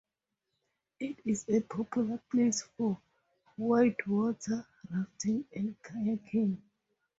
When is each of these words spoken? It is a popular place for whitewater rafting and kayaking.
It 0.99 1.19
is 1.25 1.45
a 1.47 1.61
popular 1.61 2.17
place 2.31 2.63
for 2.75 2.99
whitewater 3.55 4.65
rafting 4.89 5.45
and 5.55 5.79
kayaking. 5.83 6.57